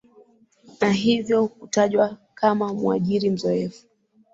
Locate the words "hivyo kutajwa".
0.91-2.17